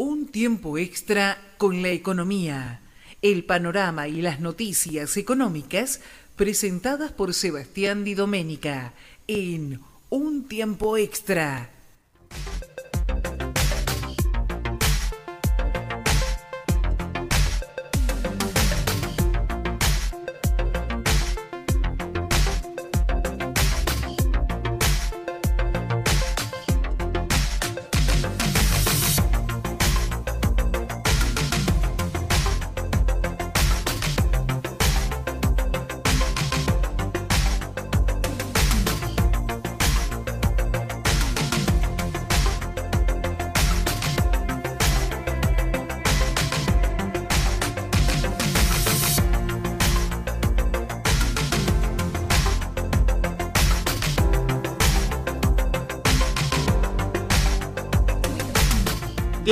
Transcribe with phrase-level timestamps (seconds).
[0.00, 2.80] Un tiempo extra con la economía,
[3.20, 6.00] el panorama y las noticias económicas
[6.36, 8.92] presentadas por Sebastián Di Domenica
[9.26, 11.70] en Un tiempo extra.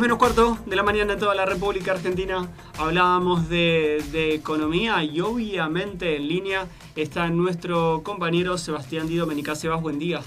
[0.00, 6.16] Menos cuarto de la mañana en toda la República Argentina hablábamos de, economía y obviamente
[6.16, 9.54] en línea está nuestro compañero Sebastián Di Domenica.
[9.54, 10.20] Sebas, buen día.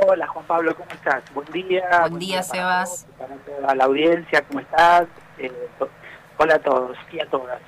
[0.00, 1.22] Hola Juan Pablo, ¿cómo estás?
[1.34, 2.06] Buen día.
[2.08, 3.06] Buen, día, Sebas.
[3.18, 5.08] Para, toda la audiencia, ¿cómo estás?
[5.36, 5.52] Eh,
[6.38, 7.60] hola a todos y a todas.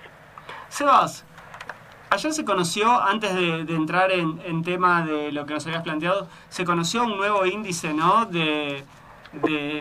[0.70, 1.26] Sebas,
[2.08, 6.28] ayer se conoció, antes de, entrar en, en tema de lo que nos habías planteado,
[6.48, 8.24] se conoció un nuevo índice, ¿no?
[8.24, 8.82] De
[9.32, 9.80] de,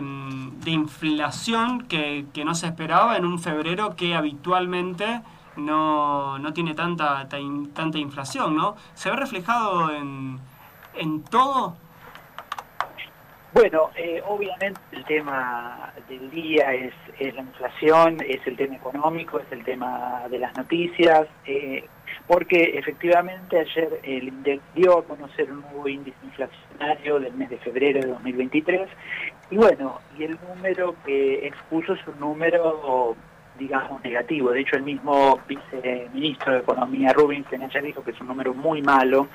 [0.66, 5.22] inflación que, no se esperaba en un febrero que habitualmente
[5.56, 8.76] no, tiene tanta, tanta inflación, ¿no?
[8.94, 10.38] ¿Se ve reflejado en,
[10.94, 11.76] en todo?
[13.52, 19.50] Bueno, eh, obviamente el tema del día es, la inflación, es el tema económico, es
[19.50, 21.84] el tema de las noticias, eh,
[22.26, 27.58] porque efectivamente ayer el INDEC dio a conocer un nuevo índice inflacionario del mes de
[27.58, 28.88] febrero de 2023
[29.50, 33.16] y bueno, y el número que expuso es un número,
[33.58, 34.52] digamos, negativo.
[34.52, 38.80] De hecho, el mismo viceministro de Economía, Rubinstein, ayer dijo que es un número muy
[38.80, 39.28] malo.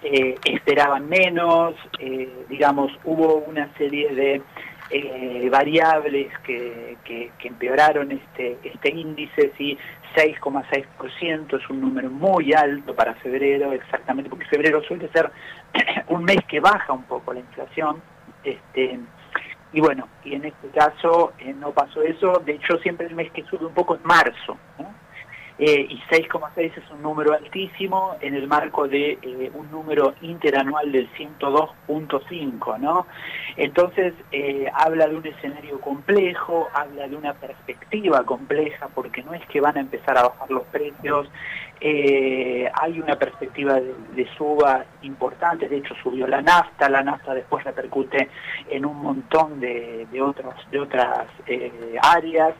[0.00, 4.42] Eh, esperaban menos, eh, digamos, hubo una serie de
[4.90, 9.76] eh, variables que, que, empeoraron este, este índice, sí,
[10.16, 15.30] 6,6% es un número muy alto para febrero, exactamente, porque febrero suele ser
[16.08, 18.00] un mes que baja un poco la inflación.
[18.44, 18.98] Este,
[19.72, 23.30] y bueno, y en este caso eh, no pasó eso, de hecho siempre el mes
[23.32, 24.56] que sube un poco es marzo,
[25.58, 30.92] eh, y 6,6 es un número altísimo en el marco de eh, un número interanual
[30.92, 33.06] del 102.5, ¿no?
[33.56, 34.14] Entonces
[34.72, 39.76] habla de un escenario complejo, habla de una perspectiva compleja, porque no es que van
[39.76, 41.28] a empezar a bajar los precios,
[41.80, 47.64] eh, hay una perspectiva de, suba importante, de hecho subió la nafta, la nafta después
[47.64, 48.28] repercute
[48.68, 52.54] en un montón de, otros, de otras eh, áreas.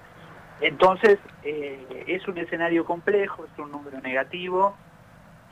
[0.61, 4.77] Entonces, eh, es un escenario complejo, es un número negativo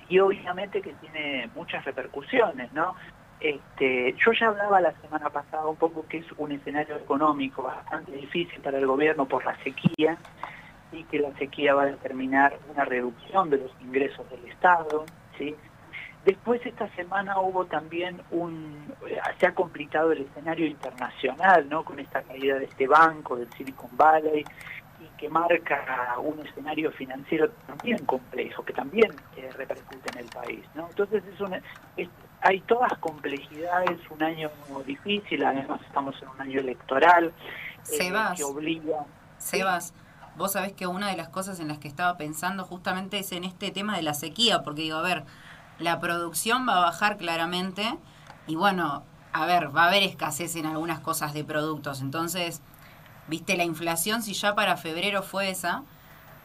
[0.08, 2.94] y obviamente que tiene muchas repercusiones, ¿no?
[3.40, 8.12] Este, yo ya hablaba la semana pasada un poco que es un escenario económico bastante
[8.12, 10.16] difícil para el gobierno por la sequía,
[10.92, 15.04] y que la sequía va a determinar una reducción de los ingresos del Estado.
[15.36, 15.54] ¿sí?
[16.24, 18.94] Después esta semana hubo también un,
[19.38, 21.84] se ha complicado el escenario internacional, ¿no?
[21.84, 24.44] Con esta caída de este banco, del Silicon Valley,
[25.18, 30.88] que marca un escenario financiero también complejo, que también eh, repercute en el país, ¿no?
[30.88, 31.22] Entonces
[31.96, 32.08] es
[32.42, 34.50] hay todas complejidades, un año
[34.86, 37.32] difícil, además estamos en un año electoral,
[37.90, 39.04] eh, que obliga...
[39.38, 39.94] Sebas,
[40.36, 43.44] Vos sabés que una de las cosas en las que estaba pensando justamente es en
[43.44, 45.24] este tema de la sequía, porque digo, a ver,
[45.78, 47.96] la producción va a bajar claramente
[48.46, 52.02] y bueno, a ver, va a haber escasez en algunas cosas de productos.
[52.02, 52.60] Entonces,
[53.28, 55.82] viste, la inflación, si ya para febrero fue esa,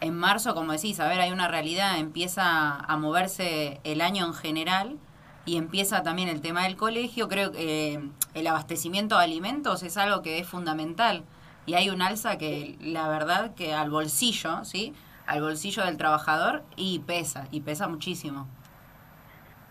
[0.02, 4.34] en marzo, como decís, a ver, hay una realidad, empieza a moverse el año en
[4.34, 4.98] general
[5.46, 7.28] y empieza también el tema del colegio.
[7.28, 11.24] Creo que eh, el abastecimiento de alimentos es algo que es fundamental
[11.66, 14.94] y hay un alza que la verdad que al bolsillo, ¿sí?
[15.28, 18.48] Al bolsillo del trabajador y pesa, y pesa muchísimo.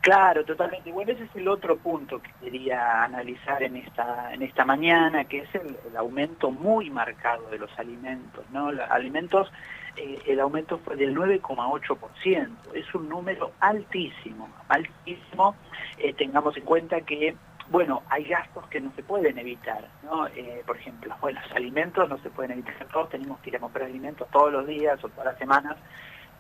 [0.01, 0.91] Claro, totalmente.
[0.93, 5.41] Bueno, ese es el otro punto que quería analizar en esta en esta mañana, que
[5.41, 8.73] es el, aumento muy marcado de los alimentos, ¿no?
[8.73, 9.53] Los alimentos,
[9.97, 12.75] eh, el aumento fue del 9,8%.
[12.75, 15.55] Es un número altísimo, altísimo.
[15.99, 17.37] Eh, tengamos en cuenta que
[17.69, 20.27] bueno, hay gastos que no se pueden evitar, ¿no?
[20.29, 23.61] Eh, por ejemplo, bueno, los alimentos no se pueden evitar, todos tenemos que ir a
[23.61, 25.77] comprar alimentos todos los días o todas las semanas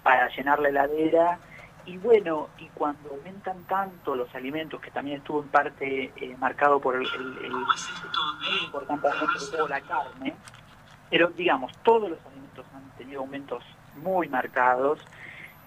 [0.02, 1.38] para llenar la heladera,
[1.87, 6.81] y bueno, y cuando aumentan tanto los alimentos, que también estuvo en parte eh, marcado
[6.81, 7.53] por el, el, el,
[8.65, 9.09] importante
[9.69, 10.35] la carne,
[11.11, 13.65] pero digamos, todos los alimentos han tenido aumentos
[13.97, 15.00] muy marcados.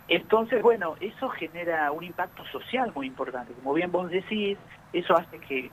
[0.08, 3.54] Entonces, bueno, eso genera un impacto social muy importante.
[3.54, 4.58] Como bien vos decís,
[4.92, 5.72] eso hace que,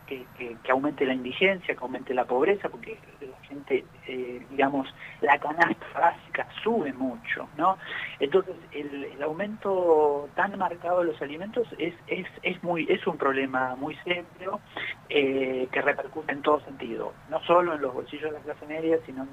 [0.70, 4.88] aumente la indigencia, que aumente la pobreza, porque la gente, eh, digamos,
[5.20, 7.76] la canasta básica sube mucho, ¿no?
[8.18, 13.76] Entonces, el, aumento tan marcado de los alimentos es, es, es, muy, es un problema
[13.76, 14.60] muy serio
[15.10, 18.98] eh, que repercute en todo sentido, no solo en los bolsillos de la clase media,
[19.04, 19.26] sino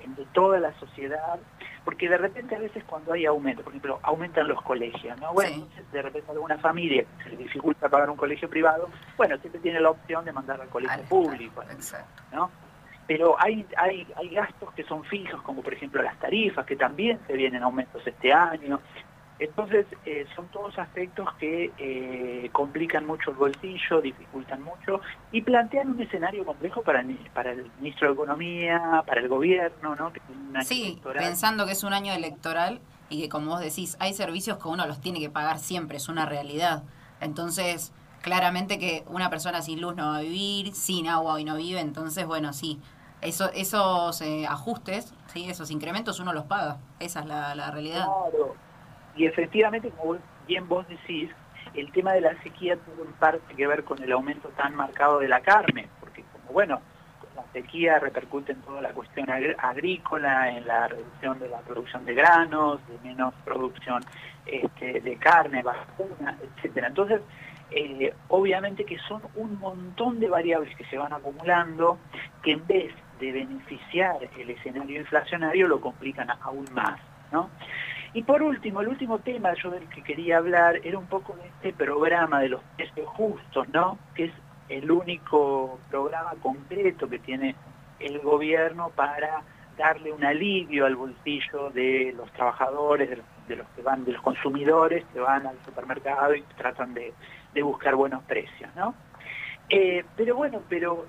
[0.00, 1.38] en, de toda la sociedad
[1.84, 5.32] porque de repente a veces cuando hay aumento, por ejemplo, aumentan los colegios, ¿no?
[5.32, 9.60] Bueno, entonces de repente alguna familia se le dificulta pagar un colegio privado, bueno, siempre
[9.60, 11.62] tiene la opción de mandar al colegio público,
[12.32, 12.50] ¿no?
[13.06, 17.18] Pero hay, hay, hay gastos que son fijos, como por ejemplo las tarifas, que también
[17.26, 18.80] se vienen aumentos este año,
[19.40, 25.00] entonces, eh, son todos aspectos que eh, complican mucho el bolsillo, dificultan mucho
[25.32, 29.96] y plantean un escenario complejo para el, para el ministro de Economía, para el gobierno,
[29.96, 30.12] ¿no?
[30.62, 34.68] sí, pensando que es un año electoral y que, como vos decís, hay servicios que
[34.68, 36.82] uno los tiene que pagar siempre, es una realidad.
[37.22, 41.56] Entonces, claramente que una persona sin luz no va a vivir, sin agua hoy no
[41.56, 42.78] vive, entonces, bueno, sí,
[43.22, 45.48] eso, esos eh, ajustes, ¿sí?
[45.48, 48.04] esos incrementos uno los paga, esa es la, la realidad.
[48.04, 48.69] Claro.
[49.16, 51.30] Y efectivamente, como bien vos decís,
[51.74, 55.18] el tema de la sequía tuvo en parte que ver con el aumento tan marcado
[55.18, 56.80] de la carne, porque como bueno,
[57.36, 62.14] la sequía repercute en toda la cuestión agrícola, en la reducción de la producción de
[62.14, 64.02] granos, de menos producción
[64.46, 66.88] este, de carne, vacuna, etcétera.
[66.88, 67.20] Entonces,
[67.70, 71.98] eh, obviamente que son un montón de variables que se van acumulando
[72.42, 76.98] que en vez de beneficiar el escenario inflacionario lo complican aún más,
[77.30, 77.50] ¿no?
[78.12, 81.46] Y por último, el último tema yo del que quería hablar era un poco de
[81.46, 83.98] este programa de los precios justos, ¿no?
[84.14, 84.32] Que es
[84.68, 87.54] el único programa concreto que tiene
[88.00, 89.42] el gobierno para
[89.76, 93.18] darle un alivio al bolsillo de los trabajadores,
[93.48, 97.12] de los, que van, de los consumidores que van al supermercado y tratan de,
[97.62, 98.94] buscar buenos precios, ¿no?
[99.68, 101.06] Eh, pero bueno, pero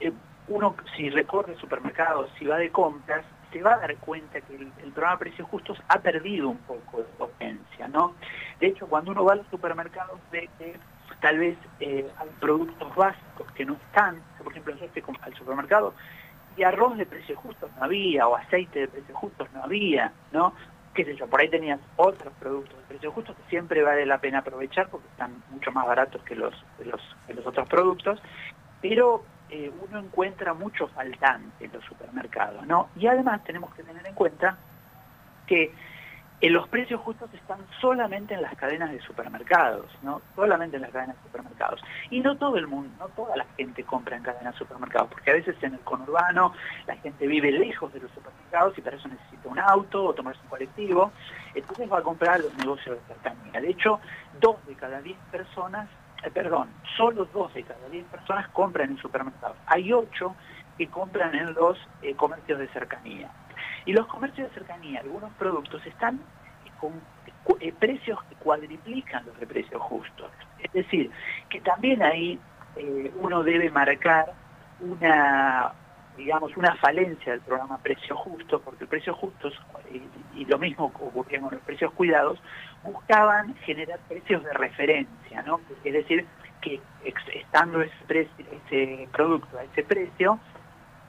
[0.00, 0.12] eh,
[0.48, 4.92] uno si recorre supermercados, si va de compras, se va a dar cuenta que el,
[4.92, 8.14] programa Precios Justos ha perdido un poco de potencia, ¿no?
[8.60, 10.76] De hecho, cuando uno va a los supermercados ve que
[11.20, 15.94] tal vez eh, hay productos básicos que no están, por ejemplo, yo fui al supermercado
[16.56, 20.52] y arroz de precios justos no había, o aceite de precios justos no había, ¿no?
[20.94, 24.18] qué sé yo, por ahí tenías otros productos de precios justos que siempre vale la
[24.18, 26.54] pena aprovechar porque están mucho más baratos que los
[27.46, 28.20] otros productos,
[28.82, 32.88] pero eh, uno encuentra mucho faltante en los supermercados, ¿no?
[32.96, 34.56] Y además tenemos que tener en cuenta
[35.46, 35.74] que
[36.40, 40.22] eh, los precios justos están solamente en las cadenas de supermercados, ¿no?
[40.34, 41.82] Solamente en las cadenas de supermercados.
[42.08, 45.30] Y no todo el mundo, no toda la gente compra en cadenas de supermercados, porque
[45.30, 46.54] a veces en el conurbano
[46.86, 50.40] la gente vive lejos de los supermercados y para eso necesita un auto o tomarse
[50.44, 51.12] un colectivo,
[51.54, 53.60] entonces va a comprar los negocios de cercanía.
[53.60, 54.00] De hecho,
[54.40, 55.90] dos de cada diez personas
[56.24, 59.56] eh, perdón, solo dos de cada diez personas compran en supermercados.
[59.66, 60.34] Hay ocho
[60.78, 63.30] que compran en los eh, comercios de cercanía.
[63.84, 66.20] Y los comercios de cercanía, algunos productos están
[66.80, 66.92] con
[67.60, 70.30] eh, precios que cuadriplican los de precios justos.
[70.58, 71.10] Es decir,
[71.48, 72.38] que también ahí
[73.20, 74.32] uno debe marcar
[74.80, 75.72] una,
[76.16, 79.54] digamos, una falencia del programa Precios Justos, porque Precios Justos,
[80.34, 82.38] y, lo mismo ocurría con los precios cuidados,
[82.82, 85.60] buscaban generar precios de referencia, ¿no?
[85.84, 86.26] Es decir,
[86.60, 86.80] que
[87.34, 90.38] estando ese, producto a ese precio,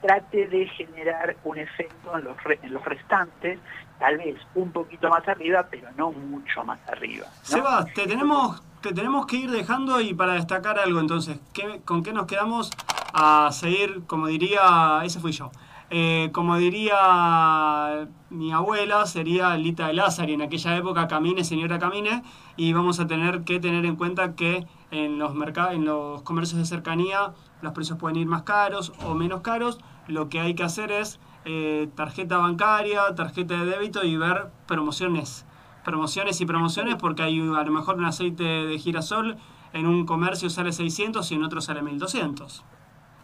[0.00, 3.58] trate de generar un efecto en los, en los restantes,
[3.98, 7.26] tal vez un poquito más arriba, pero no mucho más arriba.
[7.42, 12.02] Seba, te tenemos, te tenemos que ir dejando y para destacar algo entonces, ¿qué, ¿con
[12.02, 12.70] qué nos quedamos
[13.14, 15.50] a seguir, como diría, ese fui yo,
[15.88, 21.78] eh, como diría mi abuela, sería Lita de Lázaro, y en aquella época camine, señora
[21.78, 22.22] camine,
[22.58, 25.32] y vamos a tener que tener en cuenta que en los,
[25.72, 30.28] en los comercios de cercanía los precios pueden ir más caros o menos caros, lo
[30.28, 35.46] que hay que hacer es eh, tarjeta bancaria, tarjeta de débito y ver promociones,
[35.84, 39.36] promociones y promociones, porque hay a lo mejor un aceite de girasol
[39.72, 42.64] en un comercio sale 600 y en otro sale 1200.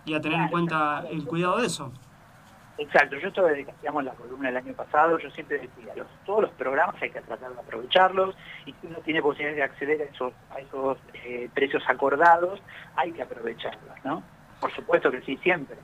[0.04, 1.92] Y a tener en cuenta el cuidado de eso.
[2.78, 3.42] Exacto, yo esto
[3.76, 7.20] hacíamos la columna el año pasado, yo siempre decía, los, todos los programas hay que
[7.20, 11.50] tratar de aprovecharlos y si uno tiene posibilidad de acceder a esos, a esos eh,
[11.52, 12.58] precios acordados,
[12.96, 14.22] hay que aprovecharlos, ¿no?
[14.60, 15.76] Por supuesto que sí, siempre.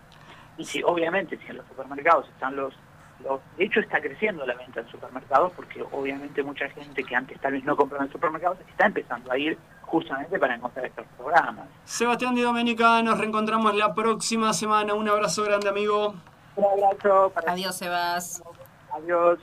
[0.56, 2.74] Y si, obviamente, si en los supermercados están los,
[3.22, 3.40] los...
[3.56, 7.52] De hecho, está creciendo la venta en supermercados porque obviamente mucha gente que antes tal
[7.52, 11.66] vez no compraba en supermercados está empezando a ir justamente para encontrar estos programas.
[11.84, 14.94] Sebastián Di Domenica, nos reencontramos la próxima semana.
[14.94, 16.14] Un abrazo grande, amigo.
[16.56, 17.30] Un abrazo.
[17.34, 18.42] Para Adiós, Sebas.
[18.92, 19.38] Adiós.